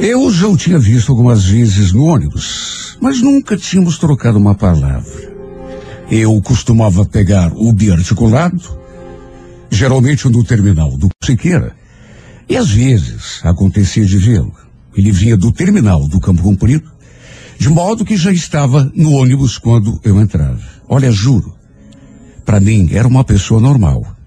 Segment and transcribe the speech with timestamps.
[0.00, 5.36] Eu já o tinha visto algumas vezes no ônibus, mas nunca tínhamos trocado uma palavra.
[6.08, 8.62] Eu costumava pegar o biarticulado,
[9.68, 11.74] geralmente no terminal do Siqueira,
[12.48, 14.52] e às vezes acontecia de vê-lo.
[14.96, 16.90] Ele vinha do terminal do Campo Comprido,
[17.58, 20.62] de modo que já estava no ônibus quando eu entrava.
[20.88, 21.54] Olha, juro,
[22.44, 24.17] para mim era uma pessoa normal.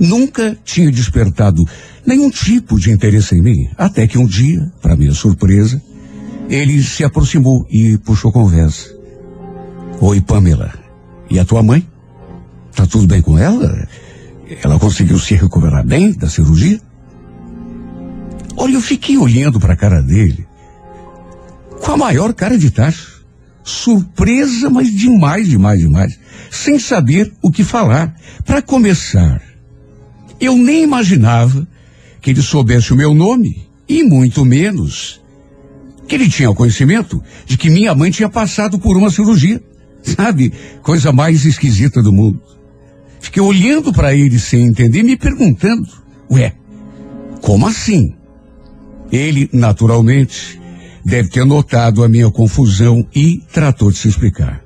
[0.00, 1.62] Nunca tinha despertado
[2.06, 5.80] nenhum tipo de interesse em mim, até que um dia, para minha surpresa,
[6.48, 8.88] ele se aproximou e puxou conversa.
[10.00, 10.72] Oi, Pamela.
[11.30, 11.86] E a tua mãe?
[12.74, 13.86] Tá tudo bem com ela?
[14.64, 16.80] Ela conseguiu se recuperar bem da cirurgia?
[18.56, 20.48] Olha, eu fiquei olhando para a cara dele
[21.80, 23.20] com a maior cara de tacho.
[23.64, 26.18] Surpresa, mas demais, demais, demais.
[26.50, 28.14] Sem saber o que falar.
[28.44, 29.40] Para começar,
[30.40, 31.66] eu nem imaginava
[32.20, 35.20] que ele soubesse o meu nome e muito menos
[36.08, 39.62] que ele tinha conhecimento de que minha mãe tinha passado por uma cirurgia.
[40.02, 40.52] Sabe?
[40.82, 42.40] Coisa mais esquisita do mundo.
[43.20, 45.86] Fiquei olhando para ele sem entender, me perguntando:
[46.30, 46.54] Ué,
[47.40, 48.14] como assim?
[49.12, 50.60] Ele, naturalmente,
[51.04, 54.64] deve ter notado a minha confusão e tratou de se explicar.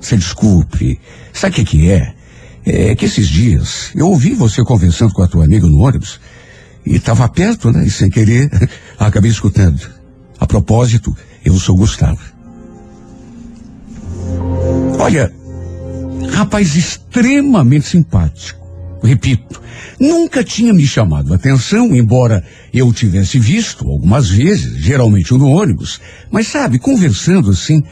[0.00, 1.00] Se desculpe,
[1.32, 2.14] sabe o que, que é?
[2.66, 6.18] É que esses dias eu ouvi você conversando com a tua amiga no ônibus
[6.84, 7.86] e estava perto, né?
[7.86, 8.50] E sem querer
[8.98, 9.80] acabei escutando.
[10.38, 12.20] A propósito, eu sou Gustavo.
[14.98, 15.32] Olha,
[16.32, 18.66] rapaz extremamente simpático.
[19.02, 19.62] Repito,
[20.00, 22.44] nunca tinha me chamado a atenção, embora
[22.74, 26.00] eu tivesse visto algumas vezes, geralmente no ônibus.
[26.30, 27.84] Mas sabe, conversando assim,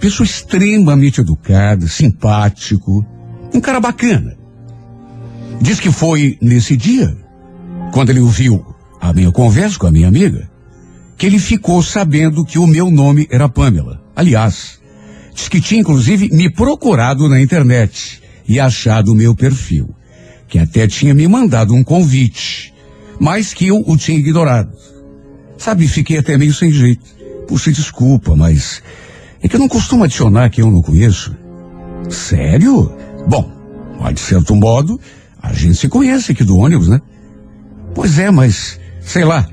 [0.00, 3.04] pessoa extremamente educada, simpático,
[3.52, 4.36] um cara bacana.
[5.60, 7.16] Diz que foi nesse dia,
[7.92, 8.64] quando ele ouviu
[9.00, 10.50] a minha conversa com a minha amiga,
[11.16, 14.02] que ele ficou sabendo que o meu nome era Pamela.
[14.16, 14.80] Aliás,
[15.34, 19.94] diz que tinha inclusive me procurado na internet e achado o meu perfil
[20.52, 22.74] que até tinha me mandado um convite,
[23.18, 24.70] mas que eu o tinha ignorado.
[25.56, 27.06] Sabe, fiquei até meio sem jeito.
[27.48, 28.82] Puxa, desculpa, mas
[29.42, 31.34] é que eu não costumo adicionar quem eu não conheço.
[32.10, 32.92] Sério?
[33.26, 33.50] Bom,
[34.12, 35.00] de certo modo,
[35.40, 37.00] a gente se conhece aqui do ônibus, né?
[37.94, 39.48] Pois é, mas, sei lá,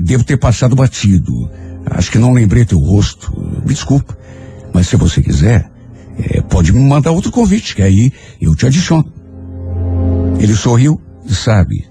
[0.00, 1.50] devo ter passado batido.
[1.86, 3.32] Acho que não lembrei teu rosto.
[3.64, 4.16] Me desculpa.
[4.72, 5.70] Mas se você quiser,
[6.18, 9.12] é, pode me mandar outro convite, que aí eu te adiciono.
[10.38, 11.00] Ele sorriu
[11.34, 11.86] sabe.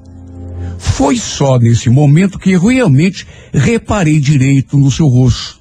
[0.77, 5.59] Foi só nesse momento que realmente reparei direito no seu rosto,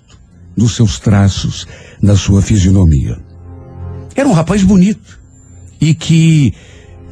[0.56, 1.66] nos seus traços,
[2.00, 3.18] na sua fisionomia.
[4.14, 5.20] Era um rapaz bonito
[5.80, 6.52] e que,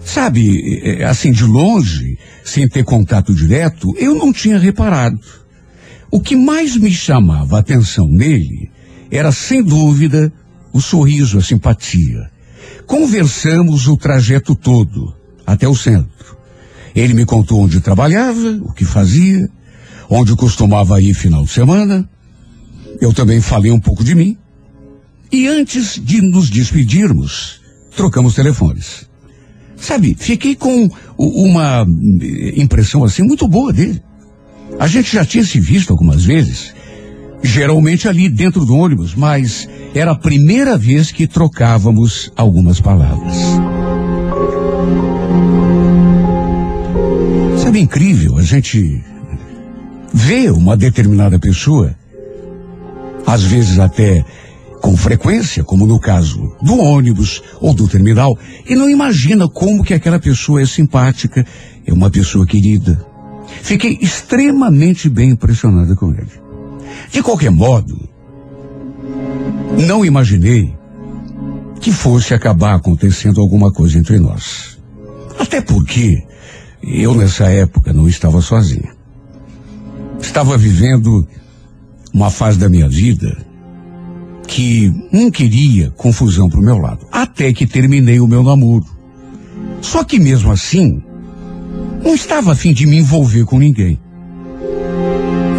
[0.04, 5.18] sabe, é, assim de longe, sem ter contato direto, eu não tinha reparado.
[6.10, 8.70] O que mais me chamava a atenção nele
[9.10, 10.32] era, sem dúvida,
[10.72, 12.30] o sorriso, a simpatia.
[12.86, 15.14] Conversamos o trajeto todo
[15.46, 16.36] até o centro.
[16.94, 19.48] Ele me contou onde trabalhava, o que fazia,
[20.08, 22.08] onde costumava ir final de semana.
[23.00, 24.36] Eu também falei um pouco de mim.
[25.32, 27.60] E antes de nos despedirmos,
[27.96, 29.08] trocamos telefones.
[29.76, 30.88] Sabe, fiquei com
[31.18, 31.84] uma
[32.56, 34.00] impressão assim muito boa dele.
[34.78, 36.74] A gente já tinha se visto algumas vezes,
[37.42, 43.36] geralmente ali dentro do ônibus, mas era a primeira vez que trocávamos algumas palavras.
[47.62, 49.02] Sabe, incrível a gente
[50.12, 51.94] vê uma determinada pessoa,
[53.26, 54.24] às vezes até
[54.84, 59.94] com frequência, como no caso do ônibus ou do terminal, e não imagina como que
[59.94, 61.42] aquela pessoa é simpática,
[61.86, 63.02] é uma pessoa querida.
[63.62, 66.28] Fiquei extremamente bem impressionada com ele.
[67.10, 67.98] De qualquer modo,
[69.88, 70.76] não imaginei
[71.80, 74.78] que fosse acabar acontecendo alguma coisa entre nós.
[75.38, 76.22] Até porque
[76.82, 78.94] eu, nessa época, não estava sozinha.
[80.20, 81.26] Estava vivendo
[82.12, 83.53] uma fase da minha vida
[84.46, 87.06] que não queria confusão para o meu lado.
[87.10, 88.86] Até que terminei o meu namoro.
[89.80, 91.02] Só que mesmo assim,
[92.02, 93.98] não estava a fim de me envolver com ninguém.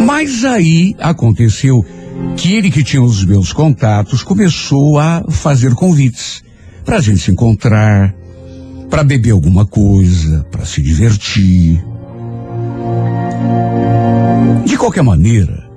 [0.04, 1.84] Mas aí aconteceu
[2.36, 6.42] que ele que tinha os meus contatos começou a fazer convites
[6.84, 8.14] para a gente se encontrar,
[8.88, 11.84] para beber alguma coisa, para se divertir.
[14.64, 15.68] De qualquer maneira,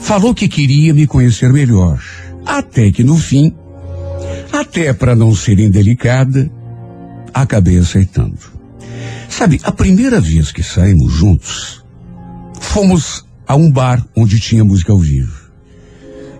[0.00, 2.00] falou que queria me conhecer melhor,
[2.44, 3.54] até que no fim,
[4.52, 6.50] até para não ser indelicada,
[7.32, 8.38] acabei aceitando.
[9.28, 11.84] Sabe, a primeira vez que saímos juntos,
[12.60, 15.50] fomos a um bar onde tinha música ao vivo.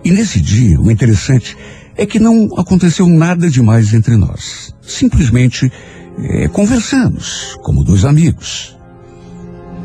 [0.03, 1.57] E nesse dia, o interessante
[1.95, 4.73] é que não aconteceu nada demais entre nós.
[4.81, 5.71] Simplesmente
[6.19, 8.77] é, conversamos, como dois amigos.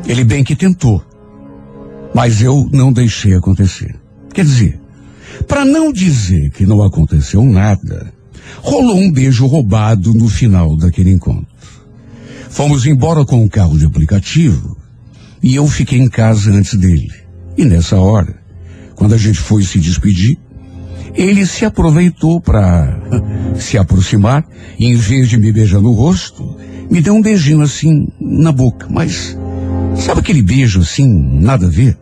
[0.07, 1.03] Ele bem que tentou,
[2.13, 3.95] mas eu não deixei acontecer.
[4.33, 4.78] Quer dizer,
[5.47, 8.13] para não dizer que não aconteceu nada,
[8.57, 11.47] rolou um beijo roubado no final daquele encontro.
[12.49, 14.77] Fomos embora com o carro de aplicativo
[15.41, 17.11] e eu fiquei em casa antes dele.
[17.57, 18.35] E nessa hora,
[18.95, 20.37] quando a gente foi se despedir,
[21.13, 22.99] ele se aproveitou para
[23.57, 24.45] se aproximar
[24.77, 26.57] e, em vez de me beijar no rosto,
[26.89, 28.87] me deu um beijinho assim na boca.
[28.89, 29.37] Mas,
[29.95, 31.07] sabe aquele beijo assim,
[31.39, 31.97] nada a ver?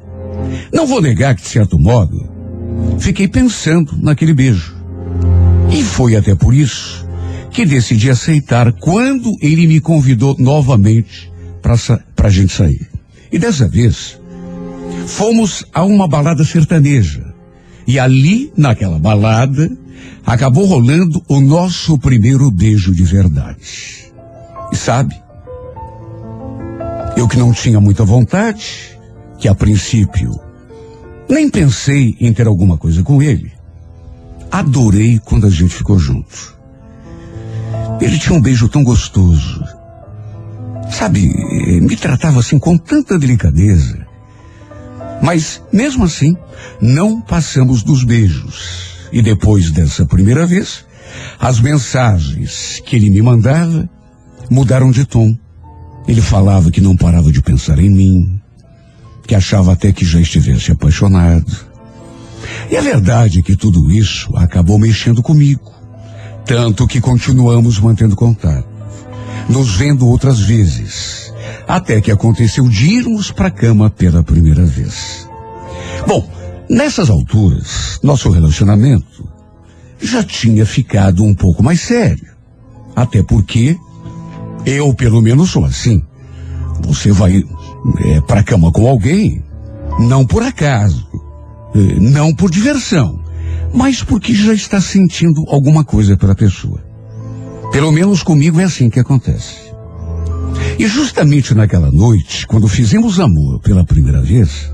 [0.74, 2.30] Não vou negar que, de certo modo,
[3.00, 4.76] fiquei pensando naquele beijo.
[5.72, 7.08] E foi até por isso
[7.52, 11.32] que decidi aceitar quando ele me convidou novamente
[11.62, 12.88] para a gente sair.
[13.32, 14.20] E dessa vez,
[15.06, 17.34] fomos a uma balada sertaneja.
[17.86, 19.72] E ali, naquela balada,
[20.26, 24.12] acabou rolando o nosso primeiro beijo de verdade.
[24.72, 25.16] E sabe?
[27.16, 28.98] Eu que não tinha muita vontade,
[29.40, 30.47] que a princípio
[31.30, 33.52] nem pensei em ter alguma coisa com ele,
[34.52, 36.56] adorei quando a gente ficou junto.
[38.00, 39.64] Ele tinha um beijo tão gostoso.
[40.90, 41.28] Sabe,
[41.82, 44.06] me tratava assim com tanta delicadeza.
[45.22, 46.38] Mas, mesmo assim,
[46.80, 49.08] não passamos dos beijos.
[49.12, 50.86] E depois dessa primeira vez,
[51.40, 53.90] as mensagens que ele me mandava
[54.50, 55.36] mudaram de tom.
[56.08, 58.37] Ele falava que não parava de pensar em mim,
[59.28, 61.68] que achava até que já estivesse apaixonado.
[62.72, 65.74] E a verdade é que tudo isso acabou mexendo comigo.
[66.46, 68.68] Tanto que continuamos mantendo contato,
[69.50, 71.34] nos vendo outras vezes,
[71.68, 75.28] até que aconteceu de irmos para a cama pela primeira vez.
[76.08, 76.26] Bom,
[76.70, 79.28] nessas alturas, nosso relacionamento
[80.02, 82.32] já tinha ficado um pouco mais sério.
[82.96, 83.78] Até porque
[84.66, 86.02] eu, pelo menos, sou assim.
[86.82, 87.44] Você vai
[88.00, 89.44] é, para cama com alguém,
[90.00, 91.08] não por acaso,
[91.76, 93.20] é, não por diversão,
[93.74, 96.84] mas porque já está sentindo alguma coisa pela pessoa.
[97.72, 99.68] Pelo menos comigo é assim que acontece.
[100.80, 104.72] E justamente naquela noite, quando fizemos amor pela primeira vez,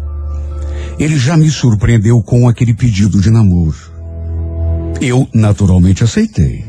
[1.00, 3.76] ele já me surpreendeu com aquele pedido de namoro.
[5.02, 6.66] Eu naturalmente aceitei.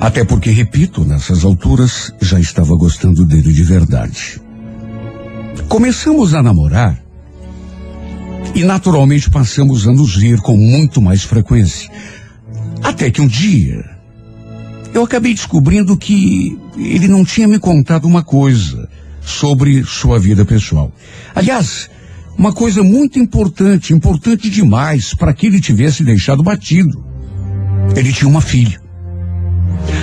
[0.00, 4.40] Até porque, repito, nessas alturas já estava gostando dele de verdade.
[5.68, 7.00] Começamos a namorar
[8.54, 11.90] e naturalmente passamos a nos ver com muito mais frequência.
[12.82, 13.84] Até que um dia
[14.92, 18.88] eu acabei descobrindo que ele não tinha me contado uma coisa
[19.20, 20.92] sobre sua vida pessoal.
[21.34, 21.88] Aliás,
[22.36, 27.04] uma coisa muito importante, importante demais para que ele tivesse deixado batido.
[27.94, 28.80] Ele tinha uma filha.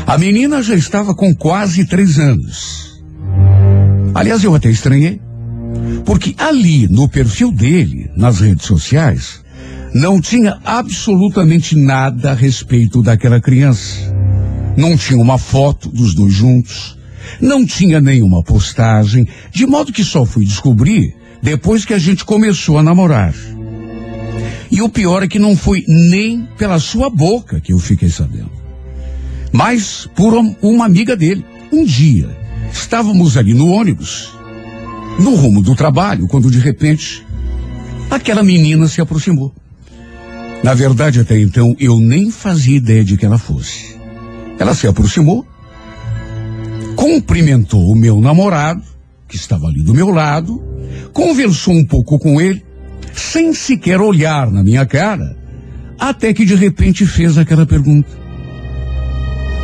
[0.06, 3.02] A menina já estava com quase três anos.
[4.14, 5.22] Aliás, eu até estranhei.
[6.08, 9.44] Porque ali, no perfil dele, nas redes sociais,
[9.94, 14.16] não tinha absolutamente nada a respeito daquela criança.
[14.78, 16.98] Não tinha uma foto dos dois juntos.
[17.42, 21.14] Não tinha nenhuma postagem, de modo que só fui descobrir
[21.44, 23.34] depois que a gente começou a namorar.
[24.72, 28.52] E o pior é que não foi nem pela sua boca que eu fiquei sabendo,
[29.52, 31.46] mas por uma amiga dele.
[31.70, 32.30] Um dia,
[32.72, 34.37] estávamos ali no ônibus
[35.20, 37.26] no rumo do trabalho, quando de repente
[38.10, 39.54] aquela menina se aproximou.
[40.64, 43.96] Na verdade, até então, eu nem fazia ideia de que ela fosse.
[44.60, 45.46] Ela se aproximou,
[46.96, 48.82] cumprimentou o meu namorado,
[49.28, 50.62] que estava ali do meu lado,
[51.14, 52.66] conversou um pouco com ele,
[53.14, 55.38] sem sequer olhar na minha cara,
[56.00, 58.10] até que de repente fez aquela pergunta.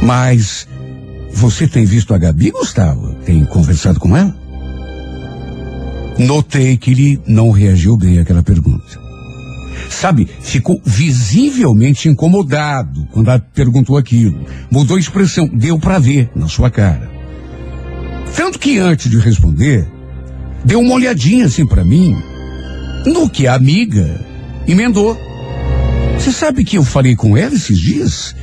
[0.02, 0.68] Mas
[1.32, 3.16] você tem visto a Gabi, Gustavo?
[3.26, 4.43] Tem conversado com ela?
[6.18, 9.02] Notei que ele não reagiu bem àquela pergunta.
[9.90, 14.46] Sabe, ficou visivelmente incomodado quando ela perguntou aquilo.
[14.70, 17.12] Mudou a expressão, deu para ver na sua cara.
[18.36, 19.88] Tanto que antes de responder,
[20.66, 22.16] deu uma olhadinha assim para mim,
[23.06, 24.20] no que a amiga
[24.68, 25.18] emendou.
[26.18, 28.36] Você sabe que eu falei com ela esses dias?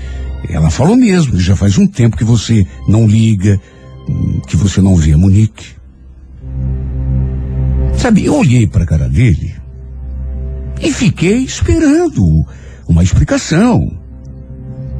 [0.48, 3.60] Ela falou mesmo, já faz um tempo que você não liga,
[4.08, 5.79] hum, que você não vê a Monique.
[8.00, 9.54] Sabe, eu olhei para a cara dele
[10.80, 12.47] e fiquei esperando
[12.88, 13.78] uma explicação.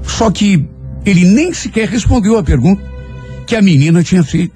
[0.02, 0.69] Só que
[1.07, 2.83] ele nem sequer respondeu a pergunta
[3.47, 4.52] que a menina tinha feito.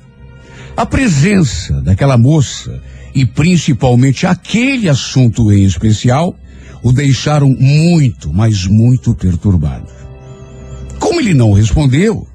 [0.77, 2.83] A presença daquela moça
[3.15, 6.37] e principalmente aquele assunto em especial
[6.83, 9.89] o deixaram muito, mas muito perturbado.
[10.99, 12.29] Como ele não respondeu,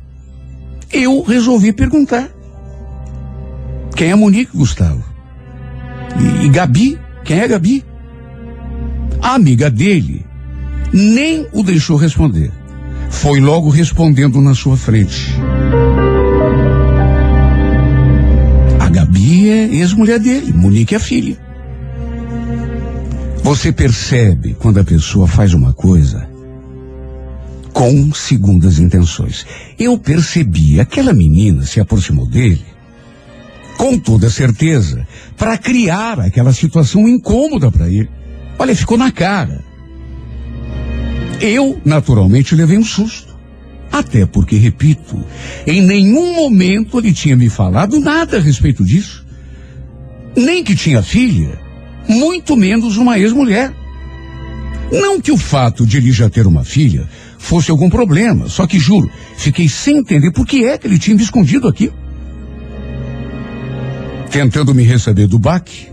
[0.92, 2.32] eu resolvi perguntar.
[3.96, 5.09] Quem é Monique, Gustavo?
[6.18, 7.00] E, e Gabi?
[7.24, 7.86] Quem é Gabi?
[9.22, 10.26] A amiga dele
[10.94, 12.52] nem o deixou responder.
[13.10, 15.36] Foi logo respondendo na sua frente.
[18.80, 21.38] A Gabi é ex-mulher dele, Monique é filha.
[23.44, 26.30] Você percebe quando a pessoa faz uma coisa
[27.74, 29.46] com segundas intenções.
[29.78, 32.66] Eu percebi, aquela menina se aproximou dele
[33.80, 35.08] com toda certeza
[35.38, 38.10] para criar aquela situação incômoda para ele.
[38.60, 39.64] Olha, ficou na cara.
[41.40, 43.40] Eu, naturalmente, levei um susto.
[43.90, 45.24] Até porque, repito,
[45.66, 49.26] em nenhum momento ele tinha me falado nada a respeito disso.
[50.36, 51.58] Nem que tinha filha,
[52.06, 53.74] muito menos uma ex-mulher.
[54.92, 57.08] Não que o fato de ele já ter uma filha
[57.38, 61.16] fosse algum problema, só que juro, fiquei sem entender por que é que ele tinha
[61.16, 61.90] me escondido aqui.
[64.32, 65.90] Tentando me receber do baque,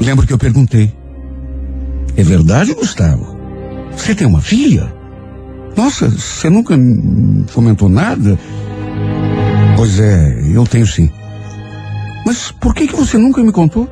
[0.00, 0.92] lembro que eu perguntei:
[2.16, 3.36] É verdade, Gustavo?
[3.92, 4.92] Você tem uma filha?
[5.76, 6.74] Nossa, você nunca
[7.54, 8.38] comentou nada?
[9.76, 11.10] Pois é, eu tenho sim.
[12.26, 13.88] Mas por que que você nunca me contou?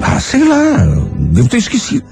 [0.00, 0.84] Ah, sei lá,
[1.30, 2.04] devo ter esquecido.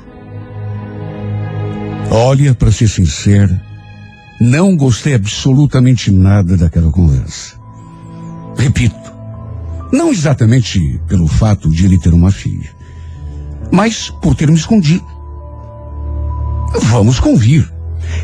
[2.10, 3.60] Olha, para ser sincero,
[4.40, 7.56] não gostei absolutamente nada daquela conversa.
[8.56, 9.00] Repito,
[9.92, 12.70] não exatamente pelo fato de ele ter uma filha,
[13.70, 15.04] mas por ter me escondido.
[16.82, 17.70] Vamos convir.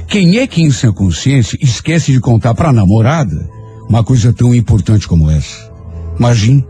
[0.07, 3.49] Quem é que em sua consciência esquece de contar para a namorada
[3.89, 5.71] uma coisa tão importante como essa?
[6.19, 6.67] Imagine.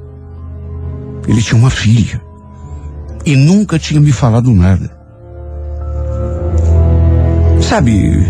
[1.29, 2.21] Ele tinha uma filha
[3.25, 4.97] e nunca tinha me falado nada.
[7.61, 8.25] Sabe,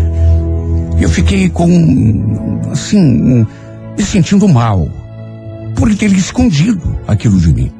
[0.99, 3.45] eu fiquei com, assim,
[3.97, 4.89] me sentindo mal
[5.77, 7.71] por ter escondido aquilo de mim.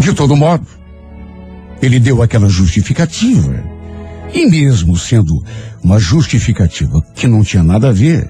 [0.00, 0.66] De todo modo,
[1.80, 3.62] ele deu aquela justificativa.
[4.34, 5.42] E mesmo sendo
[5.82, 8.28] uma justificativa que não tinha nada a ver,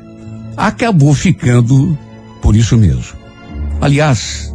[0.57, 1.97] acabou ficando
[2.43, 3.17] por isso mesmo.
[3.81, 4.53] Aliás,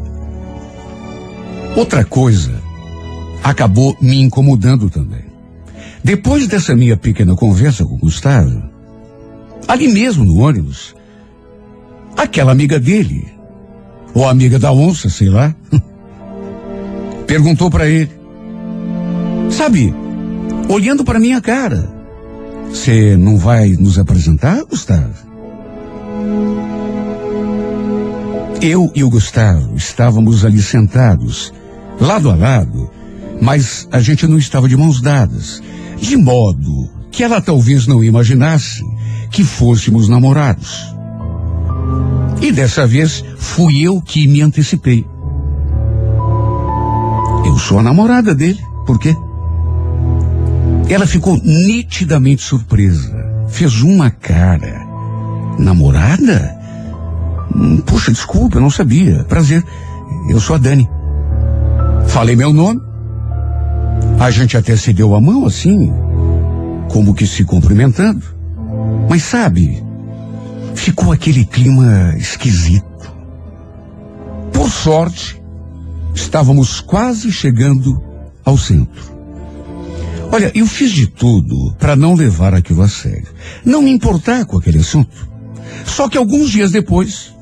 [1.76, 2.62] outra coisa
[3.44, 5.26] acabou me incomodando também.
[6.04, 8.62] Depois dessa minha pequena conversa com Gustavo,
[9.68, 10.97] ali mesmo no ônibus,
[12.18, 13.28] aquela amiga dele,
[14.14, 15.56] ou amiga da onça, sei lá,
[17.28, 18.12] perguntou para ele:
[19.52, 19.94] Sabe,
[20.68, 21.88] olhando para minha cara,
[22.70, 25.28] você não vai nos apresentar, Gustavo?
[28.60, 31.54] Eu e o Gustavo estávamos ali sentados,
[32.02, 32.90] lado a lado,
[33.40, 35.62] mas a gente não estava de mãos dadas,
[36.02, 38.82] de modo que ela talvez não imaginasse
[39.30, 40.97] que fôssemos namorados.
[42.42, 45.06] E dessa vez fui eu que me antecipei.
[47.46, 48.60] Eu sou a namorada dele.
[48.86, 49.16] Por quê?
[50.90, 53.16] Ela ficou nitidamente surpresa.
[53.50, 54.86] Fez uma cara.
[55.58, 56.56] Namorada?
[57.56, 59.24] Hum, puxa, desculpa, eu não sabia.
[59.26, 59.64] Prazer.
[60.30, 60.88] Eu sou a Dani.
[62.08, 62.82] Falei meu nome.
[64.20, 65.92] A gente até se deu a mão assim,
[66.90, 68.24] como que se cumprimentando.
[69.10, 69.84] Mas sabe,
[70.78, 72.86] ficou aquele clima esquisito.
[74.54, 75.42] Por sorte,
[76.14, 78.02] estávamos quase chegando
[78.46, 79.18] ao centro.
[80.32, 83.28] Olha, eu fiz de tudo para não levar aquilo a sério,
[83.66, 85.28] não me importar com aquele assunto.
[85.86, 87.34] Só que alguns dias depois,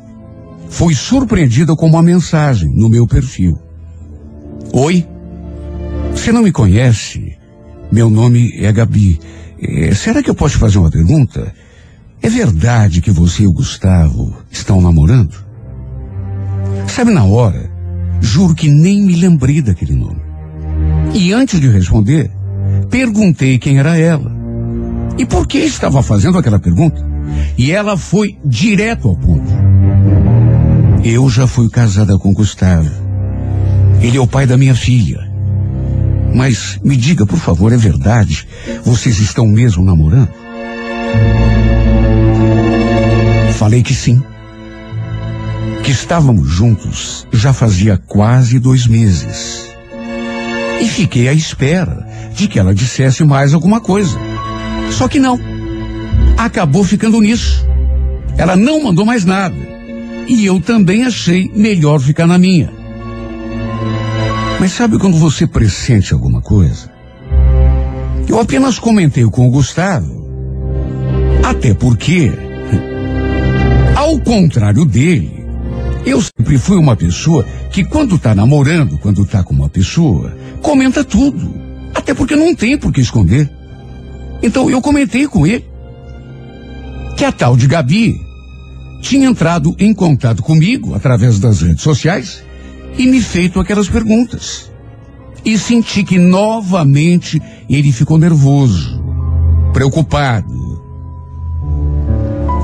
[0.70, 3.60] fui surpreendida com uma mensagem no meu perfil.
[4.72, 5.06] Oi,
[6.12, 7.38] você não me conhece?
[7.92, 9.20] Meu nome é Gabi.
[9.60, 11.54] É, será que eu posso fazer uma pergunta?
[12.22, 15.36] É verdade que você e o Gustavo estão namorando?
[16.88, 17.70] Sabe, na hora,
[18.22, 20.22] juro que nem me lembrei daquele nome.
[21.14, 22.32] E antes de responder,
[22.90, 24.32] perguntei quem era ela.
[25.18, 27.06] E por que estava fazendo aquela pergunta?
[27.58, 29.52] E ela foi direto ao ponto.
[31.04, 32.90] Eu já fui casada com Gustavo.
[34.02, 35.20] Ele é o pai da minha filha.
[36.34, 38.48] Mas me diga, por favor, é verdade?
[38.84, 40.30] Vocês estão mesmo namorando?
[43.56, 44.22] Falei que sim.
[45.84, 49.70] Que estávamos juntos já fazia quase dois meses.
[50.82, 54.18] E fiquei à espera de que ela dissesse mais alguma coisa.
[54.92, 55.40] Só que não.
[56.38, 57.66] Acabou ficando nisso.
[58.38, 59.56] Ela não mandou mais nada.
[60.28, 62.72] e eu também achei melhor ficar na minha.
[64.60, 66.92] Mas sabe quando você pressente alguma coisa?
[68.28, 70.26] Eu apenas comentei com o Gustavo,
[71.44, 72.32] até porque,
[74.06, 75.44] ao contrário dele,
[76.06, 80.32] eu sempre fui uma pessoa que quando tá namorando, quando tá com uma pessoa,
[80.62, 81.56] comenta tudo.
[81.92, 83.50] Até porque não tem por que esconder.
[84.44, 85.66] Então eu comentei com ele
[87.18, 88.22] que a tal de Gabi
[89.02, 92.44] tinha entrado em contato comigo através das redes sociais
[93.00, 94.72] e me feito aquelas perguntas.
[95.44, 99.04] E senti que novamente ele ficou nervoso,
[99.74, 100.64] preocupado.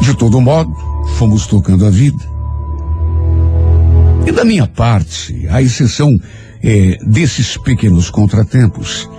[0.02, 2.24] De todo modo, fomos tocando a vida.
[4.26, 6.10] E da minha parte, à exceção
[6.64, 9.10] é, desses pequenos contratempos,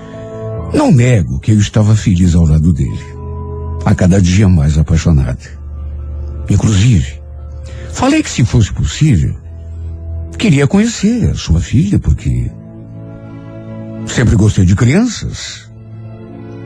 [0.72, 3.04] não nego que eu estava feliz ao lado dele,
[3.84, 5.46] a cada dia mais apaixonado.
[6.48, 7.20] Inclusive,
[7.92, 9.36] falei que se fosse possível,
[10.38, 12.50] queria conhecer a sua filha, porque
[14.06, 15.70] sempre gostei de crianças.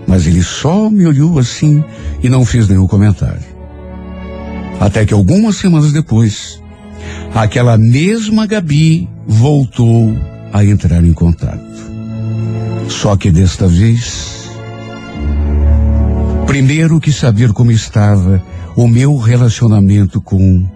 [0.06, 1.83] Mas ele só me olhou assim
[2.23, 3.55] e não fez nenhum comentário.
[4.80, 6.62] Até que algumas semanas depois,
[7.35, 10.16] aquela mesma Gabi voltou
[10.52, 11.64] a entrar em contato.
[12.88, 14.49] Só que desta vez,
[16.47, 18.42] primeiro que saber como estava
[18.76, 20.66] o meu relacionamento com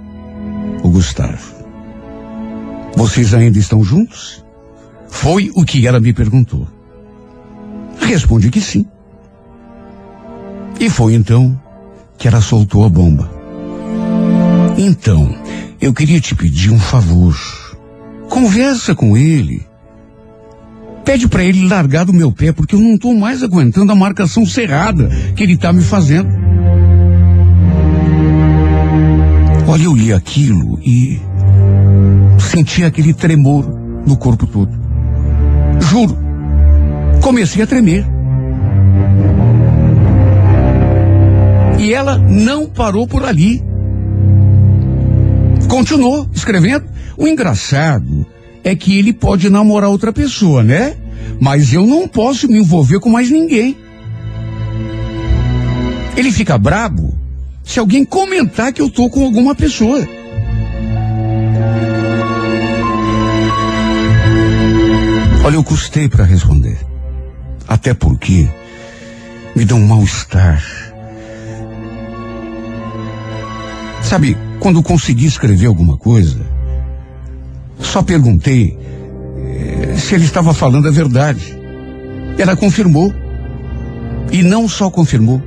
[0.82, 1.54] o Gustavo.
[2.96, 4.44] Vocês ainda estão juntos?
[5.08, 6.66] Foi o que ela me perguntou.
[8.00, 8.86] Respondi que sim.
[10.80, 11.60] E foi então
[12.16, 13.39] que ela soltou a bomba.
[14.82, 15.28] Então,
[15.78, 17.36] eu queria te pedir um favor.
[18.30, 19.60] Conversa com ele.
[21.04, 24.46] Pede para ele largar do meu pé, porque eu não estou mais aguentando a marcação
[24.46, 25.06] cerrada
[25.36, 26.30] que ele está me fazendo.
[29.68, 31.20] Olha, eu li aquilo e
[32.38, 33.66] senti aquele tremor
[34.06, 34.72] no corpo todo.
[35.78, 36.16] Juro,
[37.20, 38.06] comecei a tremer.
[41.78, 43.68] E ela não parou por ali.
[45.70, 46.84] Continuou escrevendo.
[47.16, 48.26] O engraçado
[48.64, 50.96] é que ele pode namorar outra pessoa, né?
[51.40, 53.76] Mas eu não posso me envolver com mais ninguém.
[56.16, 57.16] Ele fica brabo
[57.62, 60.00] se alguém comentar que eu tô com alguma pessoa.
[65.44, 66.78] Olha, eu custei para responder.
[67.68, 68.48] Até porque
[69.54, 70.60] me dá um mal-estar.
[74.02, 76.38] Sabe, quando consegui escrever alguma coisa,
[77.78, 78.78] só perguntei
[79.38, 81.58] eh, se ele estava falando a verdade.
[82.38, 83.12] Ela confirmou.
[84.30, 85.42] E não só confirmou.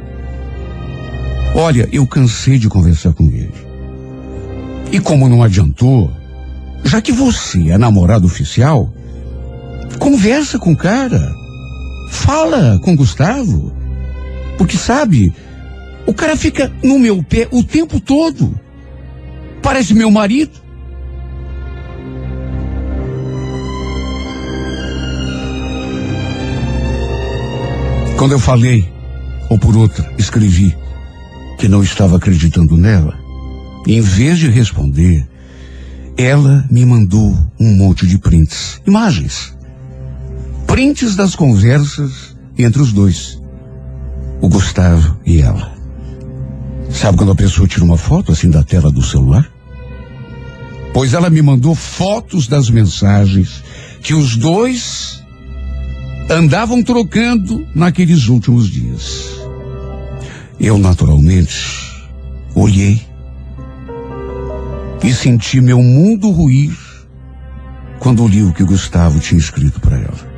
[1.56, 3.54] Olha, eu cansei de conversar com ele.
[4.92, 6.12] E como não adiantou,
[6.84, 8.92] já que você é namorado oficial,
[10.00, 11.34] conversa com o cara.
[12.10, 13.72] Fala com Gustavo.
[14.58, 15.34] Porque sabe,
[16.06, 18.63] o cara fica no meu pé o tempo todo.
[19.64, 20.52] Parece meu marido.
[28.18, 28.88] Quando eu falei,
[29.50, 30.78] ou por outra, escrevi,
[31.58, 33.18] que não estava acreditando nela,
[33.88, 35.28] em vez de responder,
[36.18, 39.58] ela me mandou um monte de prints, imagens.
[40.68, 43.42] Prints das conversas entre os dois,
[44.42, 45.74] o Gustavo e ela.
[46.92, 49.53] Sabe quando a pessoa tira uma foto assim da tela do celular?
[50.94, 53.64] Pois ela me mandou fotos das mensagens
[54.02, 55.24] que os dois
[56.30, 59.30] andavam trocando naqueles últimos dias.
[60.60, 61.84] Eu, naturalmente,
[62.56, 63.02] olhei
[65.04, 66.72] e senti meu mundo ruir
[68.00, 70.34] quando li o que Gustavo tinha escrito para ela.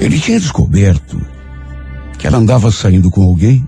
[0.00, 1.20] Ele tinha descoberto
[2.18, 3.66] que ela andava saindo com alguém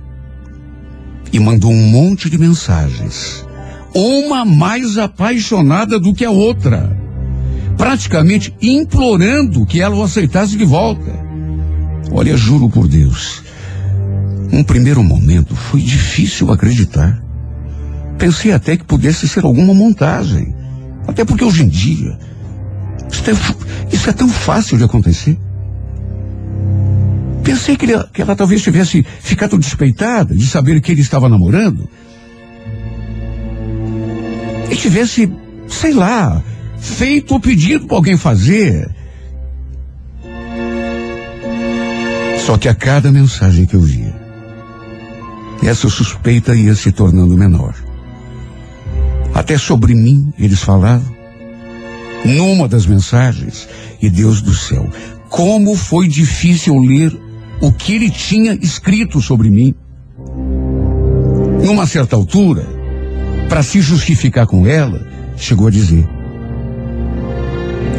[1.32, 3.46] e mandou um monte de mensagens,
[3.94, 7.04] uma mais apaixonada do que a outra
[7.76, 11.12] praticamente implorando que ela o aceitasse de volta.
[12.10, 13.42] Olha, juro por Deus,
[14.52, 17.22] um primeiro momento foi difícil acreditar.
[18.18, 20.54] Pensei até que pudesse ser alguma montagem.
[21.06, 22.18] Até porque hoje em dia,
[23.10, 25.36] isso é, isso é tão fácil de acontecer.
[27.42, 31.88] Pensei que, ele, que ela talvez tivesse ficado despeitada de saber que ele estava namorando.
[34.70, 35.30] E tivesse,
[35.68, 36.42] sei lá,
[36.78, 38.88] feito o pedido para alguém fazer.
[42.44, 44.14] Só que a cada mensagem que eu via,
[45.62, 47.74] essa suspeita ia se tornando menor.
[49.32, 51.14] Até sobre mim eles falavam.
[52.24, 53.68] Numa das mensagens,
[54.00, 54.88] e Deus do céu,
[55.28, 57.14] como foi difícil ler
[57.60, 59.74] o que ele tinha escrito sobre mim.
[61.64, 62.66] Numa certa altura,
[63.54, 66.04] para se justificar com ela, chegou a dizer: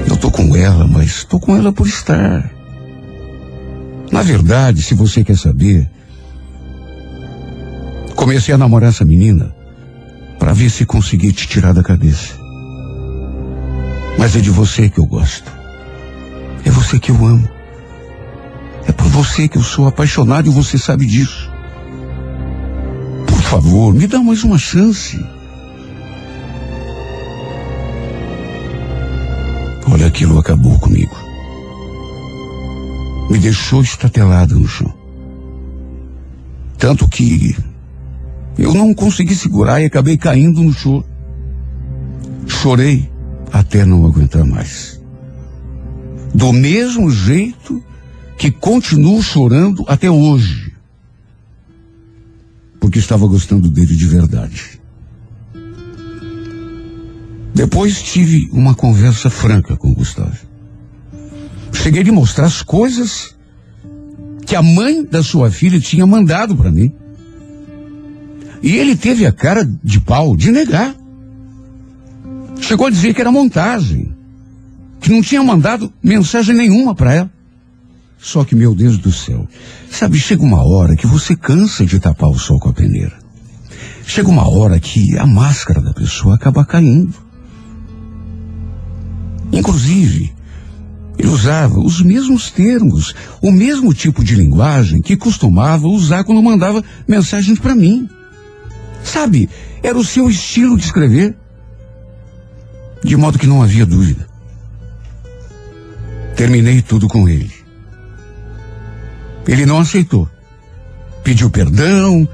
[0.06, 2.52] Eu tô com ela, mas tô com ela por estar.
[4.12, 5.90] Na verdade, se você quer saber,
[8.18, 9.56] comecei a namorar essa menina
[10.38, 12.34] para ver se conseguia te tirar da cabeça.
[14.20, 15.50] Mas é de você que eu gosto.
[16.66, 17.48] É você que eu amo.
[18.86, 21.50] É por você que eu sou apaixonado e você sabe disso.
[23.26, 25.35] Por favor, me dá mais uma chance.
[29.92, 31.16] Olha, aquilo acabou comigo.
[33.30, 34.94] Me deixou estatelado no chão.
[36.78, 37.56] Tanto que
[38.58, 41.06] eu não consegui segurar e acabei caindo no choro.
[42.48, 43.10] Chorei
[43.52, 45.02] até não aguentar mais.
[46.34, 47.84] Do mesmo jeito
[48.38, 50.74] que continuo chorando até hoje.
[52.80, 54.75] Porque estava gostando dele de verdade.
[57.56, 60.36] Depois tive uma conversa franca com o Gustavo.
[61.72, 63.34] Cheguei a lhe mostrar as coisas
[64.46, 66.92] que a mãe da sua filha tinha mandado para mim.
[68.62, 70.94] E ele teve a cara de pau de negar.
[72.60, 74.14] Chegou a dizer que era montagem,
[75.00, 77.32] que não tinha mandado mensagem nenhuma para ela.
[78.20, 79.48] Só que, meu Deus do céu,
[79.90, 83.18] sabe, chega uma hora que você cansa de tapar o sol com a peneira.
[84.06, 87.25] Chega uma hora que a máscara da pessoa acaba caindo.
[89.56, 90.34] Inclusive,
[91.18, 96.84] ele usava os mesmos termos, o mesmo tipo de linguagem que costumava usar quando mandava
[97.08, 98.10] mensagens para mim.
[99.02, 99.50] Sabe,
[99.82, 101.38] era o seu estilo de escrever.
[103.02, 104.28] De modo que não havia dúvida.
[106.36, 107.54] Terminei tudo com ele.
[109.48, 110.30] Ele não aceitou.
[111.24, 112.28] Pediu perdão,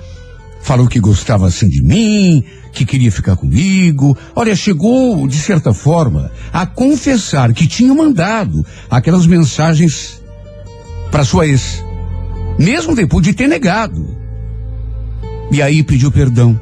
[0.62, 4.18] falou que gostava assim de mim, que queria ficar comigo.
[4.36, 10.22] Olha, chegou, de certa forma, a confessar que tinha mandado aquelas mensagens
[11.12, 11.84] para sua ex,
[12.58, 14.18] mesmo depois de ter negado.
[15.52, 16.60] E aí pediu perdão.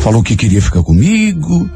[0.00, 1.70] Falou que queria ficar comigo,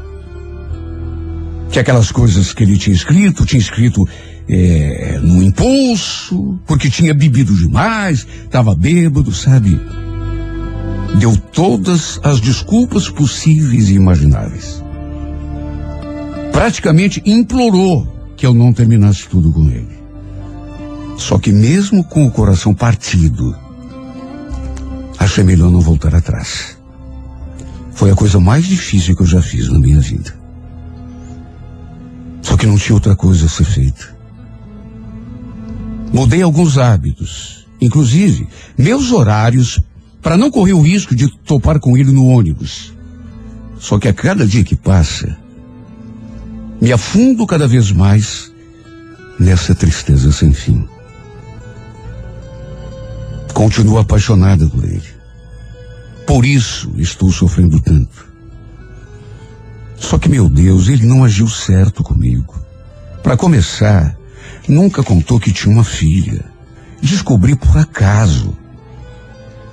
[1.71, 4.07] que aquelas coisas que ele tinha escrito, tinha escrito
[4.49, 9.79] é, no impulso, porque tinha bebido demais, estava bêbado, sabe?
[11.19, 14.83] Deu todas as desculpas possíveis e imagináveis.
[16.51, 19.99] Praticamente implorou que eu não terminasse tudo com ele.
[21.17, 23.55] Só que mesmo com o coração partido,
[25.19, 26.77] achei melhor não voltar atrás.
[27.91, 30.33] Foi a coisa mais difícil que eu já fiz na minha vida.
[32.41, 34.18] Só que não tinha outra coisa a ser feita.
[36.11, 39.79] Mudei alguns hábitos, inclusive meus horários,
[40.21, 42.93] para não correr o risco de topar com ele no ônibus.
[43.77, 45.37] Só que a cada dia que passa,
[46.81, 48.51] me afundo cada vez mais
[49.39, 50.87] nessa tristeza sem fim.
[53.53, 55.19] Continuo apaixonada por ele.
[56.25, 58.27] Por isso estou sofrendo tanto.
[59.97, 62.55] Só que, meu Deus, ele não agiu certo comigo.
[63.21, 64.17] Para começar,
[64.69, 66.45] nunca contou que tinha uma filha.
[67.01, 68.57] Descobri por acaso.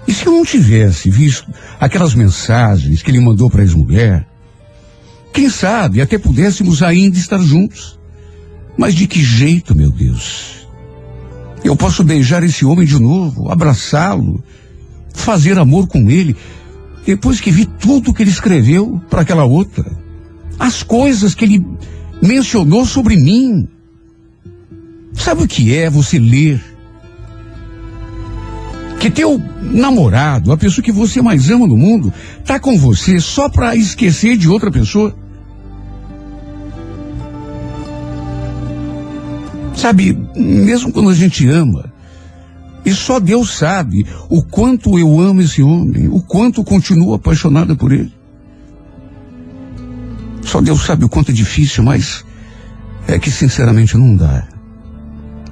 [0.07, 4.27] E se eu não tivesse visto aquelas mensagens que ele mandou para a ex-mulher?
[5.33, 7.99] Quem sabe até pudéssemos ainda estar juntos.
[8.79, 10.67] Mas de que jeito, meu Deus?
[11.65, 14.43] Eu posso beijar esse homem de novo, abraçá-lo,
[15.13, 16.37] fazer amor com ele,
[17.05, 19.85] depois que vi tudo que ele escreveu para aquela outra.
[20.59, 21.67] As coisas que ele
[22.23, 23.69] mencionou sobre mim.
[25.17, 26.63] Sabe o que é você ler?
[29.01, 32.13] Que teu namorado, a pessoa que você mais ama no mundo,
[32.45, 35.15] tá com você só para esquecer de outra pessoa?
[39.75, 41.93] Sabe, mesmo quando a gente ama,
[42.85, 47.93] e só Deus sabe o quanto eu amo esse homem, o quanto continuo apaixonada por
[47.93, 48.13] ele.
[50.43, 52.25] Só Deus sabe o quanto é difícil, mas
[53.07, 54.56] é que sinceramente não dá.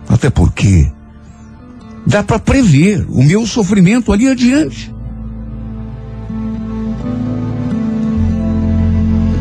[0.08, 0.90] Até porque
[2.06, 4.92] dá para prever o meu sofrimento ali adiante.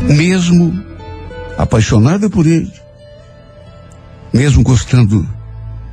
[0.08, 0.84] Mesmo
[1.58, 2.71] apaixonada por ele,
[4.34, 5.28] mesmo gostando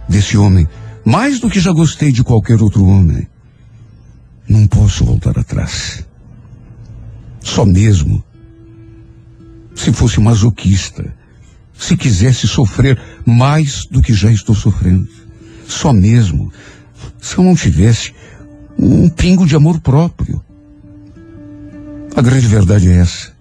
[0.08, 0.68] desse homem,
[1.04, 3.26] mais do que já gostei de qualquer outro homem.
[4.48, 6.04] Não posso voltar atrás.
[7.40, 8.22] Só mesmo
[9.74, 11.14] se fosse masoquista,
[11.72, 15.08] se quisesse sofrer mais do que já estou sofrendo.
[15.66, 16.52] Só mesmo
[17.20, 18.14] se eu não tivesse
[18.78, 20.42] um pingo de amor próprio.
[22.16, 23.32] A grande verdade é essa.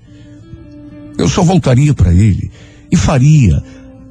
[1.18, 2.52] Eu só voltaria para ele
[2.92, 3.62] e faria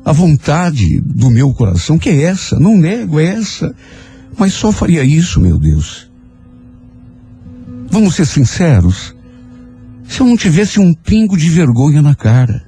[0.04, 3.74] a vontade do meu coração, que é essa, não nego, é essa.
[4.36, 6.10] Mas só faria isso, meu Deus.
[7.90, 9.14] Vamos ser sinceros.
[10.06, 12.67] Se eu não tivesse um pingo de vergonha na cara.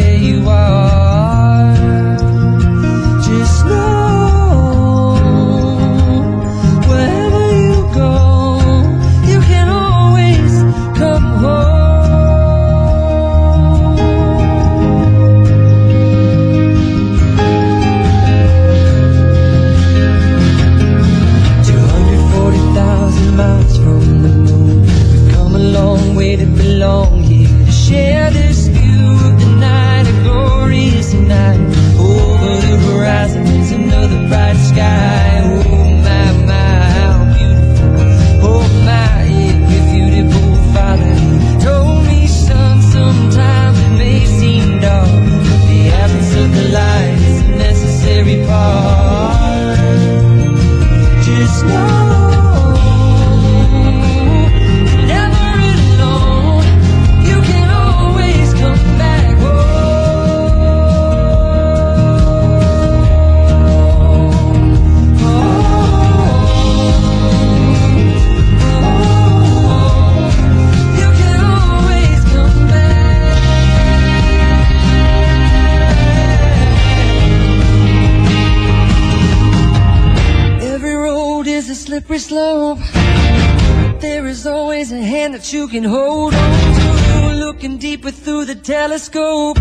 [85.71, 87.33] Can hold on to.
[87.33, 89.57] Looking deeper through the telescope,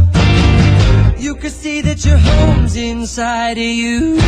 [1.16, 4.19] you can see that your home's inside of you.